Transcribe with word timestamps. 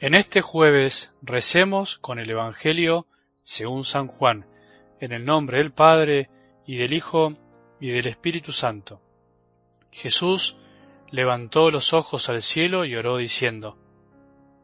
En 0.00 0.14
este 0.14 0.42
jueves 0.42 1.12
recemos 1.22 1.98
con 1.98 2.20
el 2.20 2.30
Evangelio 2.30 3.08
según 3.42 3.82
San 3.82 4.06
Juan, 4.06 4.46
en 5.00 5.10
el 5.10 5.24
nombre 5.24 5.58
del 5.58 5.72
Padre 5.72 6.30
y 6.64 6.76
del 6.76 6.92
Hijo 6.92 7.32
y 7.80 7.88
del 7.88 8.06
Espíritu 8.06 8.52
Santo. 8.52 9.02
Jesús 9.90 10.56
levantó 11.10 11.72
los 11.72 11.94
ojos 11.94 12.28
al 12.28 12.42
cielo 12.42 12.84
y 12.84 12.94
oró 12.94 13.16
diciendo, 13.16 13.76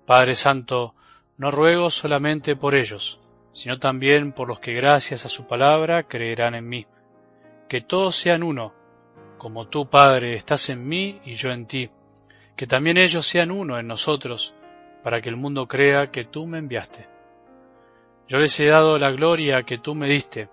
Padre 0.07 0.36
Santo, 0.36 0.95
no 1.37 1.51
ruego 1.51 1.91
solamente 1.91 2.55
por 2.55 2.77
ellos, 2.77 3.19
sino 3.53 3.80
también 3.80 4.30
por 4.30 4.46
los 4.46 4.61
que 4.61 4.75
gracias 4.75 5.27
a 5.27 5.29
su 5.29 5.48
palabra 5.48 6.05
creerán 6.05 6.55
en 6.55 6.69
mí, 6.69 6.87
que 7.68 7.81
todos 7.81 8.14
sean 8.14 8.45
uno, 8.45 8.73
como 9.39 9.67
tú, 9.67 9.90
Padre, 9.90 10.37
estás 10.37 10.71
en 10.71 10.87
mí 10.87 11.21
y 11.25 11.35
yo 11.35 11.51
en 11.51 11.67
ti, 11.67 11.90
que 12.54 12.68
también 12.68 12.98
ellos 12.98 13.26
sean 13.26 13.51
uno 13.51 13.81
en 13.81 13.89
nosotros, 13.89 14.54
para 15.04 15.21
que 15.21 15.29
el 15.29 15.36
mundo 15.36 15.68
crea 15.68 16.11
que 16.11 16.25
tú 16.25 16.46
me 16.46 16.57
enviaste. 16.57 17.07
Yo 18.26 18.39
les 18.39 18.58
he 18.58 18.64
dado 18.68 18.96
la 18.96 19.11
gloria 19.11 19.62
que 19.62 19.76
tú 19.76 19.95
me 19.95 20.08
diste, 20.08 20.49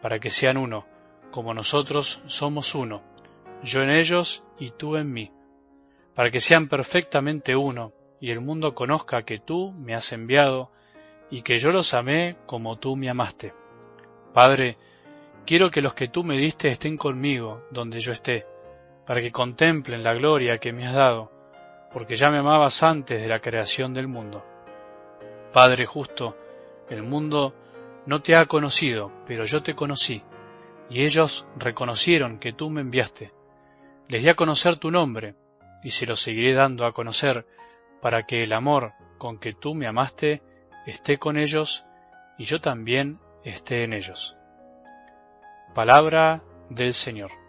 para 0.00 0.20
que 0.20 0.30
sean 0.30 0.56
uno, 0.56 0.86
como 1.32 1.52
nosotros 1.52 2.22
somos 2.26 2.76
uno, 2.76 3.02
yo 3.64 3.82
en 3.82 3.90
ellos 3.90 4.44
y 4.60 4.70
tú 4.70 4.96
en 4.96 5.12
mí, 5.12 5.32
para 6.14 6.30
que 6.30 6.38
sean 6.38 6.68
perfectamente 6.68 7.56
uno, 7.56 7.92
y 8.20 8.30
el 8.30 8.40
mundo 8.40 8.76
conozca 8.76 9.24
que 9.24 9.40
tú 9.40 9.72
me 9.72 9.96
has 9.96 10.12
enviado, 10.12 10.70
y 11.28 11.42
que 11.42 11.58
yo 11.58 11.72
los 11.72 11.92
amé 11.92 12.36
como 12.46 12.78
tú 12.78 12.94
me 12.94 13.10
amaste. 13.10 13.54
Padre, 14.32 14.78
quiero 15.44 15.68
que 15.68 15.82
los 15.82 15.94
que 15.94 16.06
tú 16.06 16.22
me 16.22 16.38
diste 16.38 16.68
estén 16.68 16.96
conmigo 16.96 17.64
donde 17.72 17.98
yo 17.98 18.12
esté, 18.12 18.46
para 19.04 19.20
que 19.20 19.32
contemplen 19.32 20.04
la 20.04 20.14
gloria 20.14 20.58
que 20.58 20.72
me 20.72 20.86
has 20.86 20.94
dado 20.94 21.35
porque 21.92 22.16
ya 22.16 22.30
me 22.30 22.38
amabas 22.38 22.82
antes 22.82 23.20
de 23.20 23.28
la 23.28 23.40
creación 23.40 23.94
del 23.94 24.08
mundo. 24.08 24.44
Padre 25.52 25.86
justo, 25.86 26.36
el 26.90 27.02
mundo 27.02 27.54
no 28.06 28.22
te 28.22 28.36
ha 28.36 28.46
conocido, 28.46 29.12
pero 29.26 29.44
yo 29.44 29.62
te 29.62 29.74
conocí, 29.74 30.22
y 30.90 31.04
ellos 31.04 31.46
reconocieron 31.56 32.38
que 32.38 32.52
tú 32.52 32.70
me 32.70 32.80
enviaste. 32.80 33.32
Les 34.08 34.22
di 34.22 34.28
a 34.28 34.34
conocer 34.34 34.76
tu 34.76 34.90
nombre, 34.90 35.34
y 35.82 35.90
se 35.90 36.06
lo 36.06 36.16
seguiré 36.16 36.54
dando 36.54 36.86
a 36.86 36.92
conocer, 36.92 37.46
para 38.00 38.24
que 38.24 38.42
el 38.42 38.52
amor 38.52 38.92
con 39.18 39.38
que 39.38 39.54
tú 39.54 39.74
me 39.74 39.86
amaste 39.86 40.42
esté 40.86 41.18
con 41.18 41.36
ellos, 41.36 41.86
y 42.38 42.44
yo 42.44 42.60
también 42.60 43.18
esté 43.42 43.84
en 43.84 43.92
ellos. 43.92 44.36
Palabra 45.74 46.42
del 46.70 46.94
Señor. 46.94 47.45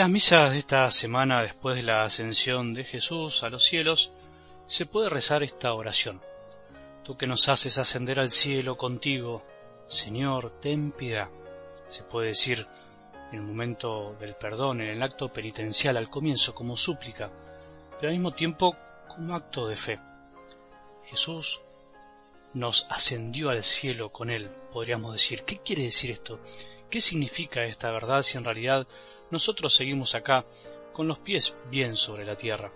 Las 0.00 0.08
misas 0.08 0.52
de 0.52 0.58
esta 0.60 0.90
semana, 0.90 1.42
después 1.42 1.76
de 1.76 1.82
la 1.82 2.04
ascensión 2.04 2.72
de 2.72 2.84
Jesús 2.84 3.42
a 3.42 3.50
los 3.50 3.62
cielos, 3.62 4.10
se 4.64 4.86
puede 4.86 5.10
rezar 5.10 5.42
esta 5.42 5.74
oración. 5.74 6.22
Tú 7.04 7.18
que 7.18 7.26
nos 7.26 7.50
haces 7.50 7.76
ascender 7.76 8.18
al 8.18 8.30
cielo 8.30 8.78
contigo, 8.78 9.42
Señor, 9.88 10.52
ten 10.58 10.92
piedad. 10.92 11.28
Se 11.86 12.02
puede 12.02 12.28
decir 12.28 12.66
en 13.30 13.40
el 13.40 13.44
momento 13.44 14.16
del 14.18 14.34
perdón, 14.36 14.80
en 14.80 14.88
el 14.88 15.02
acto 15.02 15.28
penitencial 15.28 15.98
al 15.98 16.08
comienzo 16.08 16.54
como 16.54 16.78
súplica, 16.78 17.28
pero 17.98 18.08
al 18.08 18.14
mismo 18.14 18.32
tiempo 18.32 18.74
como 19.06 19.34
acto 19.34 19.68
de 19.68 19.76
fe. 19.76 20.00
Jesús 21.10 21.60
nos 22.54 22.86
ascendió 22.88 23.50
al 23.50 23.62
cielo 23.62 24.08
con 24.08 24.30
él, 24.30 24.48
podríamos 24.72 25.12
decir. 25.12 25.42
¿Qué 25.42 25.58
quiere 25.58 25.82
decir 25.82 26.10
esto? 26.10 26.40
¿Qué 26.90 27.00
significa 27.00 27.64
esta 27.64 27.90
verdad 27.90 28.22
si 28.22 28.36
en 28.36 28.44
realidad 28.44 28.86
nosotros 29.30 29.74
seguimos 29.74 30.14
acá 30.14 30.44
con 30.92 31.06
los 31.06 31.18
pies 31.18 31.54
bien 31.70 31.96
sobre 31.96 32.24
la 32.24 32.36
tierra. 32.36 32.72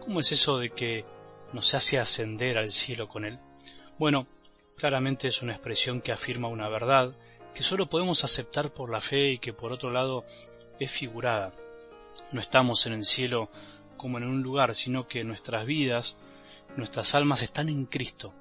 ¿Cómo 0.00 0.20
es 0.20 0.32
eso 0.32 0.58
de 0.58 0.70
que 0.70 1.04
nos 1.52 1.74
hace 1.74 1.98
ascender 1.98 2.58
al 2.58 2.72
cielo 2.72 3.08
con 3.08 3.24
Él? 3.24 3.38
Bueno, 3.98 4.26
claramente 4.76 5.28
es 5.28 5.40
una 5.40 5.52
expresión 5.52 6.00
que 6.00 6.12
afirma 6.12 6.48
una 6.48 6.68
verdad 6.68 7.14
que 7.54 7.62
solo 7.62 7.86
podemos 7.86 8.24
aceptar 8.24 8.72
por 8.72 8.90
la 8.90 9.00
fe 9.00 9.32
y 9.32 9.38
que 9.38 9.52
por 9.52 9.72
otro 9.72 9.90
lado 9.90 10.24
es 10.80 10.90
figurada. 10.90 11.52
No 12.32 12.40
estamos 12.40 12.84
en 12.86 12.94
el 12.94 13.04
cielo 13.04 13.48
como 13.96 14.18
en 14.18 14.24
un 14.24 14.42
lugar, 14.42 14.74
sino 14.74 15.06
que 15.06 15.22
nuestras 15.22 15.64
vidas, 15.64 16.16
nuestras 16.76 17.14
almas 17.14 17.42
están 17.42 17.68
en 17.68 17.86
Cristo, 17.86 18.34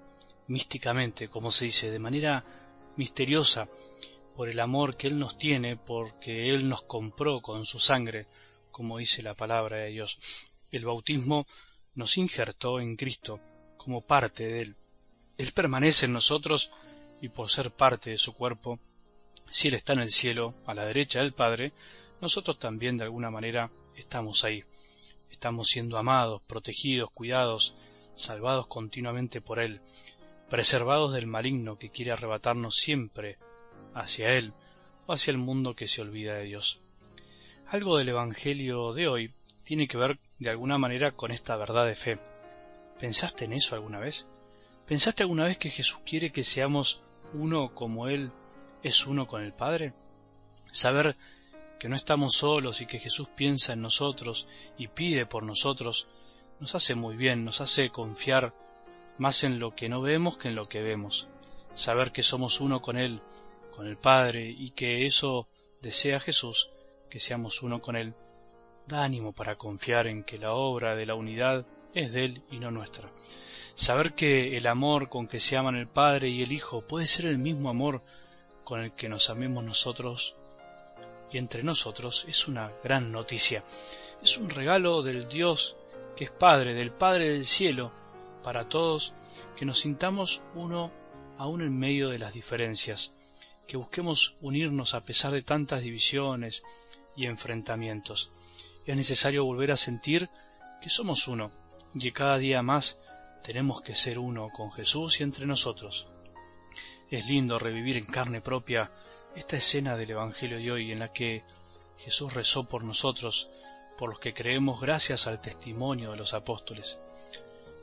místicamente, 0.47 1.27
como 1.29 1.51
se 1.51 1.65
dice, 1.65 1.91
de 1.91 1.99
manera 1.99 2.43
misteriosa, 2.97 3.67
por 4.35 4.49
el 4.49 4.59
amor 4.59 4.97
que 4.97 5.07
Él 5.07 5.19
nos 5.19 5.37
tiene, 5.37 5.77
porque 5.77 6.49
Él 6.49 6.67
nos 6.67 6.81
compró 6.81 7.41
con 7.41 7.65
su 7.65 7.79
sangre, 7.79 8.25
como 8.71 8.97
dice 8.97 9.21
la 9.21 9.35
palabra 9.35 9.77
de 9.77 9.89
Dios. 9.89 10.17
El 10.71 10.85
bautismo 10.85 11.45
nos 11.95 12.17
injertó 12.17 12.79
en 12.79 12.95
Cristo 12.95 13.39
como 13.77 14.01
parte 14.01 14.47
de 14.47 14.61
Él. 14.61 14.75
Él 15.37 15.51
permanece 15.53 16.07
en 16.07 16.13
nosotros 16.13 16.71
y 17.21 17.29
por 17.29 17.49
ser 17.49 17.71
parte 17.71 18.09
de 18.09 18.17
su 18.17 18.33
cuerpo, 18.33 18.79
si 19.49 19.67
Él 19.67 19.75
está 19.75 19.93
en 19.93 19.99
el 19.99 20.09
cielo, 20.11 20.55
a 20.65 20.73
la 20.73 20.85
derecha 20.85 21.19
del 21.19 21.33
Padre, 21.33 21.71
nosotros 22.21 22.57
también 22.57 22.97
de 22.97 23.03
alguna 23.03 23.29
manera 23.29 23.69
estamos 23.95 24.43
ahí. 24.43 24.63
Estamos 25.29 25.67
siendo 25.67 25.97
amados, 25.97 26.41
protegidos, 26.47 27.11
cuidados, 27.11 27.75
salvados 28.15 28.67
continuamente 28.67 29.41
por 29.41 29.59
Él, 29.59 29.81
preservados 30.49 31.13
del 31.13 31.27
maligno 31.27 31.77
que 31.77 31.89
quiere 31.89 32.11
arrebatarnos 32.11 32.75
siempre 32.75 33.37
hacia 33.93 34.33
Él 34.33 34.53
o 35.05 35.13
hacia 35.13 35.31
el 35.31 35.37
mundo 35.37 35.75
que 35.75 35.87
se 35.87 36.01
olvida 36.01 36.35
de 36.35 36.43
Dios. 36.43 36.79
Algo 37.67 37.97
del 37.97 38.09
Evangelio 38.09 38.93
de 38.93 39.07
hoy 39.07 39.33
tiene 39.63 39.87
que 39.87 39.97
ver 39.97 40.19
de 40.39 40.49
alguna 40.49 40.77
manera 40.77 41.11
con 41.11 41.31
esta 41.31 41.55
verdad 41.55 41.85
de 41.85 41.95
fe. 41.95 42.19
¿Pensaste 42.99 43.45
en 43.45 43.53
eso 43.53 43.75
alguna 43.75 43.99
vez? 43.99 44.27
¿Pensaste 44.85 45.23
alguna 45.23 45.45
vez 45.45 45.57
que 45.57 45.69
Jesús 45.69 45.99
quiere 46.05 46.31
que 46.31 46.43
seamos 46.43 47.01
uno 47.33 47.73
como 47.73 48.07
Él 48.07 48.31
es 48.83 49.05
uno 49.07 49.27
con 49.27 49.41
el 49.41 49.53
Padre? 49.53 49.93
Saber 50.71 51.15
que 51.79 51.89
no 51.89 51.95
estamos 51.95 52.35
solos 52.35 52.81
y 52.81 52.85
que 52.85 52.99
Jesús 52.99 53.27
piensa 53.29 53.73
en 53.73 53.81
nosotros 53.81 54.47
y 54.77 54.87
pide 54.87 55.25
por 55.25 55.43
nosotros 55.43 56.07
nos 56.59 56.75
hace 56.75 56.95
muy 56.95 57.15
bien, 57.15 57.43
nos 57.43 57.59
hace 57.59 57.89
confiar 57.89 58.53
más 59.17 59.43
en 59.43 59.59
lo 59.59 59.75
que 59.75 59.89
no 59.89 60.01
vemos 60.01 60.37
que 60.37 60.47
en 60.49 60.55
lo 60.55 60.69
que 60.69 60.81
vemos. 60.81 61.27
Saber 61.73 62.11
que 62.11 62.23
somos 62.23 62.61
uno 62.61 62.81
con 62.81 62.97
Él 62.97 63.21
con 63.75 63.87
el 63.87 63.97
Padre 63.97 64.47
y 64.55 64.69
que 64.71 65.05
eso 65.07 65.47
desea 65.81 66.19
Jesús, 66.19 66.69
que 67.09 67.19
seamos 67.19 67.63
uno 67.63 67.81
con 67.81 67.95
Él, 67.95 68.13
da 68.87 69.03
ánimo 69.03 69.33
para 69.33 69.55
confiar 69.55 70.05
en 70.05 70.23
que 70.23 70.37
la 70.37 70.53
obra 70.53 70.95
de 70.95 71.07
la 71.07 71.15
unidad 71.15 71.65
es 71.95 72.13
de 72.13 72.25
Él 72.25 72.43
y 72.51 72.59
no 72.59 72.69
nuestra. 72.69 73.09
Saber 73.73 74.13
que 74.13 74.57
el 74.57 74.67
amor 74.67 75.09
con 75.09 75.27
que 75.27 75.39
se 75.39 75.57
aman 75.57 75.75
el 75.75 75.87
Padre 75.87 76.29
y 76.29 76.43
el 76.43 76.51
Hijo 76.51 76.81
puede 76.81 77.07
ser 77.07 77.25
el 77.25 77.39
mismo 77.39 77.69
amor 77.69 78.03
con 78.63 78.79
el 78.79 78.91
que 78.91 79.09
nos 79.09 79.31
amemos 79.31 79.63
nosotros 79.63 80.35
y 81.31 81.39
entre 81.39 81.63
nosotros 81.63 82.25
es 82.29 82.47
una 82.47 82.71
gran 82.83 83.11
noticia. 83.11 83.63
Es 84.21 84.37
un 84.37 84.51
regalo 84.51 85.01
del 85.01 85.27
Dios 85.27 85.75
que 86.15 86.25
es 86.25 86.31
Padre, 86.31 86.75
del 86.75 86.91
Padre 86.91 87.31
del 87.31 87.43
cielo, 87.43 87.91
para 88.43 88.69
todos, 88.69 89.13
que 89.57 89.65
nos 89.65 89.79
sintamos 89.79 90.43
uno 90.53 90.91
aún 91.39 91.61
en 91.61 91.75
medio 91.75 92.09
de 92.09 92.19
las 92.19 92.33
diferencias 92.33 93.15
que 93.67 93.77
busquemos 93.77 94.35
unirnos 94.41 94.93
a 94.93 95.01
pesar 95.01 95.31
de 95.31 95.41
tantas 95.41 95.81
divisiones 95.81 96.63
y 97.15 97.25
enfrentamientos. 97.25 98.31
Es 98.85 98.97
necesario 98.97 99.45
volver 99.45 99.71
a 99.71 99.77
sentir 99.77 100.29
que 100.81 100.89
somos 100.89 101.27
uno 101.27 101.51
y 101.93 101.99
que 101.99 102.13
cada 102.13 102.37
día 102.37 102.61
más 102.61 102.99
tenemos 103.43 103.81
que 103.81 103.95
ser 103.95 104.19
uno 104.19 104.49
con 104.49 104.71
Jesús 104.71 105.19
y 105.19 105.23
entre 105.23 105.45
nosotros. 105.45 106.07
Es 107.09 107.27
lindo 107.27 107.59
revivir 107.59 107.97
en 107.97 108.05
carne 108.05 108.41
propia 108.41 108.89
esta 109.35 109.57
escena 109.57 109.95
del 109.97 110.11
Evangelio 110.11 110.57
de 110.57 110.71
hoy 110.71 110.91
en 110.91 110.99
la 110.99 111.11
que 111.11 111.43
Jesús 111.97 112.33
rezó 112.33 112.65
por 112.65 112.83
nosotros, 112.83 113.49
por 113.97 114.09
los 114.09 114.19
que 114.19 114.33
creemos 114.33 114.81
gracias 114.81 115.27
al 115.27 115.41
testimonio 115.41 116.11
de 116.11 116.17
los 116.17 116.33
apóstoles. 116.33 116.99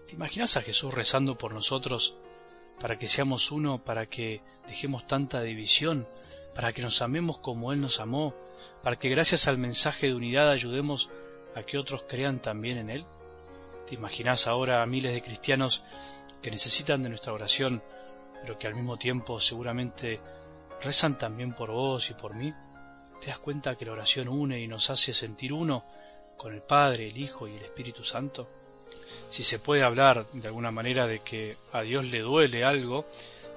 ¿Te 0.07 0.15
imaginas 0.15 0.57
a 0.57 0.63
Jesús 0.63 0.93
rezando 0.93 1.39
por 1.39 1.53
nosotros 1.53 2.17
para 2.81 2.99
que 2.99 3.09
seamos 3.09 3.53
uno, 3.53 3.79
para 3.79 4.07
que 4.07 4.41
dejemos 4.67 5.07
tanta 5.07 5.43
división, 5.43 6.07
para 6.55 6.73
que 6.73 6.83
nos 6.83 7.03
amemos 7.03 7.39
como 7.39 7.73
Él 7.73 7.81
nos 7.81 8.01
amó, 8.01 8.35
para 8.83 8.97
que 8.97 9.09
gracias 9.09 9.47
al 9.49 9.59
mensaje 9.59 10.07
de 10.07 10.15
unidad 10.15 10.51
ayudemos 10.51 11.11
a 11.55 11.63
que 11.63 11.79
otros 11.79 12.05
crean 12.09 12.41
también 12.41 12.79
en 12.79 12.91
Él? 12.91 13.05
¿Te 13.87 13.95
imaginas 13.95 14.47
ahora 14.47 14.83
a 14.83 14.87
miles 14.87 15.13
de 15.13 15.23
cristianos 15.23 15.83
que 16.43 16.51
necesitan 16.51 17.03
de 17.03 17.11
nuestra 17.11 17.33
oración, 17.33 17.83
pero 18.41 18.59
que 18.59 18.67
al 18.67 18.75
mismo 18.75 18.97
tiempo 18.97 19.41
seguramente 19.41 20.21
rezan 20.83 21.19
también 21.19 21.53
por 21.53 21.71
vos 21.71 22.09
y 22.11 22.15
por 22.15 22.35
mí? 22.35 22.55
¿Te 23.21 23.27
das 23.27 23.39
cuenta 23.39 23.77
que 23.77 23.85
la 23.85 23.93
oración 23.93 24.29
une 24.29 24.59
y 24.61 24.67
nos 24.67 24.89
hace 24.89 25.13
sentir 25.13 25.53
uno 25.53 25.85
con 26.39 26.55
el 26.55 26.63
Padre, 26.63 27.09
el 27.09 27.19
Hijo 27.19 27.47
y 27.47 27.57
el 27.57 27.63
Espíritu 27.63 28.05
Santo? 28.05 28.60
Si 29.29 29.43
se 29.43 29.59
puede 29.59 29.83
hablar 29.83 30.27
de 30.33 30.49
alguna 30.49 30.71
manera 30.71 31.07
de 31.07 31.21
que 31.21 31.57
a 31.73 31.83
Dios 31.83 32.05
le 32.07 32.21
duele 32.21 32.65
algo, 32.65 33.07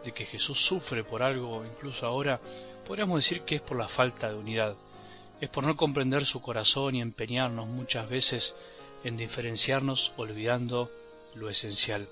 de 0.03 0.11
que 0.11 0.25
Jesús 0.25 0.59
sufre 0.59 1.03
por 1.03 1.23
algo, 1.23 1.65
incluso 1.65 2.05
ahora, 2.05 2.39
podríamos 2.85 3.17
decir 3.17 3.41
que 3.41 3.55
es 3.55 3.61
por 3.61 3.77
la 3.77 3.87
falta 3.87 4.29
de 4.29 4.35
unidad, 4.35 4.75
es 5.39 5.49
por 5.49 5.63
no 5.63 5.75
comprender 5.75 6.25
su 6.25 6.41
corazón 6.41 6.95
y 6.95 7.01
empeñarnos 7.01 7.67
muchas 7.67 8.09
veces 8.09 8.55
en 9.03 9.17
diferenciarnos 9.17 10.13
olvidando 10.17 10.91
lo 11.35 11.49
esencial. 11.49 12.07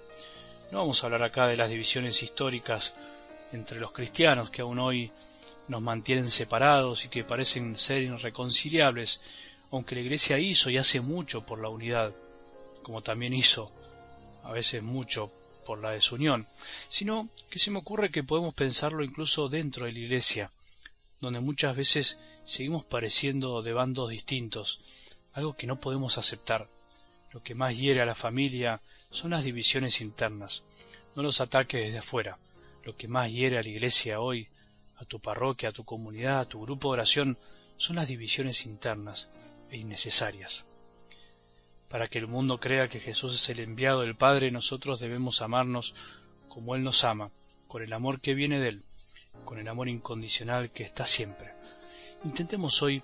No 0.72 0.80
vamos 0.80 1.04
a 1.04 1.08
hablar 1.08 1.24
acá 1.24 1.48
de 1.48 1.58
las 1.58 1.70
divisiones 1.70 2.24
históricas 2.24 2.94
entre 3.52 3.80
los 3.80 3.92
cristianos 3.92 4.50
que 4.50 4.62
aún 4.62 4.80
hoy 4.80 5.12
nos 5.68 5.82
mantienen 5.82 6.30
separados 6.30 7.06
y 7.06 7.10
que 7.10 7.24
parecen 7.24 7.78
ser 7.78 8.02
irreconciliables, 8.02 9.22
aunque 9.72 9.96
la 9.96 10.02
Iglesia 10.02 10.40
hizo 10.40 10.70
y 10.70 10.78
hace 10.78 11.02
mucho 11.02 11.46
por 11.46 11.60
la 11.62 11.70
unidad, 11.70 12.14
como 12.84 13.02
también 13.02 13.34
hizo 13.34 13.72
a 14.44 14.52
veces 14.52 14.82
mucho 14.82 15.32
por 15.66 15.80
la 15.80 15.92
desunión, 15.92 16.48
sino 16.88 17.30
que 17.50 17.60
se 17.60 17.72
me 17.72 17.80
ocurre 17.80 18.12
que 18.12 18.24
podemos 18.24 18.54
pensarlo 18.54 19.04
incluso 19.04 19.50
dentro 19.50 19.86
de 19.86 19.94
la 19.94 20.00
Iglesia, 20.00 20.52
donde 21.20 21.40
muchas 21.40 21.76
veces 21.76 22.20
seguimos 22.44 22.84
pareciendo 22.84 23.62
de 23.62 23.74
bandos 23.74 24.10
distintos, 24.10 24.82
algo 25.34 25.56
que 25.56 25.68
no 25.68 25.80
podemos 25.80 26.18
aceptar. 26.18 26.68
Lo 27.32 27.42
que 27.42 27.56
más 27.56 27.78
hiere 27.78 28.02
a 28.02 28.06
la 28.06 28.16
familia 28.16 28.82
son 29.10 29.32
las 29.32 29.46
divisiones 29.46 30.02
internas, 30.02 30.64
no 31.16 31.24
los 31.24 31.40
ataques 31.42 31.86
desde 31.86 32.00
afuera. 32.00 32.38
Lo 32.84 32.98
que 32.98 33.08
más 33.08 33.32
hiere 33.32 33.60
a 33.60 33.64
la 33.64 33.70
iglesia 33.70 34.20
hoy, 34.20 34.48
a 34.98 35.06
tu 35.06 35.20
parroquia, 35.20 35.70
a 35.70 35.74
tu 35.74 35.86
comunidad, 35.86 36.40
a 36.40 36.50
tu 36.50 36.62
grupo 36.62 36.90
de 36.90 36.94
oración, 36.94 37.38
son 37.78 37.96
las 37.98 38.08
divisiones 38.08 38.66
internas 38.66 39.30
e 39.70 39.78
innecesarias. 39.78 40.66
Para 41.92 42.08
que 42.08 42.18
el 42.18 42.28
mundo 42.28 42.60
crea 42.60 42.88
que 42.88 43.00
Jesús 43.00 43.36
es 43.36 43.50
el 43.50 43.60
enviado 43.60 44.02
del 44.02 44.16
Padre, 44.16 44.50
nosotros 44.50 45.00
debemos 45.00 45.42
amarnos 45.42 45.94
como 46.48 46.76
Él 46.76 46.84
nos 46.84 47.04
ama, 47.04 47.30
con 47.68 47.84
el 47.84 47.94
amor 47.94 48.22
que 48.22 48.34
viene 48.34 48.60
de 48.60 48.70
Él, 48.70 48.84
con 49.46 49.60
el 49.60 49.68
amor 49.68 49.90
incondicional 49.90 50.72
que 50.72 50.84
está 50.84 51.06
siempre. 51.06 51.52
Intentemos 52.24 52.82
hoy 52.82 53.04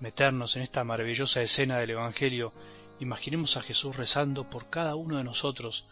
meternos 0.00 0.56
en 0.56 0.62
esta 0.62 0.84
maravillosa 0.84 1.42
escena 1.42 1.78
del 1.78 1.90
Evangelio 1.90 2.52
Imaginemos 2.98 3.58
a 3.58 3.62
Jesús 3.62 3.94
rezando 3.96 4.44
por 4.44 4.70
cada 4.70 4.94
uno 4.94 5.18
de 5.18 5.24
nosotros 5.24 5.84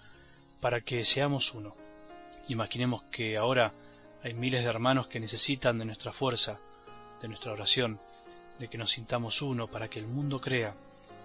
para 0.61 0.81
que 0.81 1.05
seamos 1.05 1.53
uno. 1.53 1.75
Imaginemos 2.49 3.03
que 3.05 3.37
ahora 3.37 3.73
hay 4.23 4.33
miles 4.33 4.65
de 4.65 4.71
hermanos 4.71 5.09
que 5.09 5.21
necesitan 5.21 5.79
de 5.79 5.85
nuestra 5.85 6.13
fuerza, 6.13 6.59
de 7.21 7.29
nuestra 7.29 7.53
oración, 7.53 8.01
de 8.59 8.69
que 8.69 8.79
nos 8.79 8.93
sintamos 8.93 9.43
uno 9.43 9.67
para 9.67 9.89
que 9.89 9.99
el 9.99 10.07
mundo 10.07 10.41
crea 10.41 10.75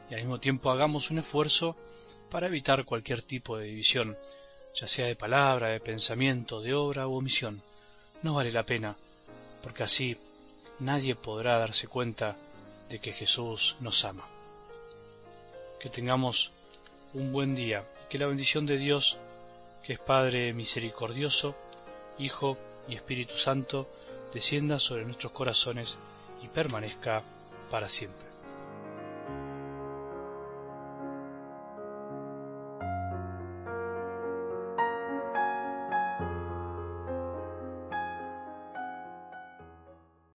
y 0.09 0.13
al 0.13 0.21
mismo 0.21 0.39
tiempo 0.39 0.71
hagamos 0.71 1.11
un 1.11 1.19
esfuerzo 1.19 1.75
para 2.29 2.47
evitar 2.47 2.85
cualquier 2.85 3.21
tipo 3.21 3.57
de 3.57 3.65
división, 3.65 4.17
ya 4.75 4.88
sea 4.88 5.07
de 5.07 5.15
palabra, 5.15 5.69
de 5.69 5.79
pensamiento, 5.79 6.61
de 6.61 6.73
obra 6.73 7.07
u 7.07 7.15
omisión. 7.15 7.61
No 8.23 8.33
vale 8.33 8.51
la 8.51 8.63
pena, 8.63 8.95
porque 9.63 9.83
así 9.83 10.17
nadie 10.79 11.15
podrá 11.15 11.57
darse 11.57 11.88
cuenta 11.88 12.35
de 12.89 13.00
que 13.00 13.13
Jesús 13.13 13.75
nos 13.79 14.03
ama 14.06 14.27
que 15.79 15.89
tengamos 15.89 16.51
un 17.13 17.31
buen 17.31 17.56
día 17.56 17.85
y 18.06 18.09
que 18.09 18.19
la 18.19 18.27
bendición 18.27 18.65
de 18.65 18.77
Dios, 18.77 19.17
que 19.83 19.94
es 19.94 20.00
Padre 20.00 20.53
misericordioso, 20.53 21.56
Hijo 22.19 22.57
y 22.88 22.95
Espíritu 22.95 23.38
Santo, 23.38 23.88
descienda 24.33 24.77
sobre 24.77 25.06
nuestros 25.06 25.31
corazones 25.31 25.97
y 26.44 26.47
permanezca 26.47 27.23
para 27.71 27.88
siempre. 27.88 28.28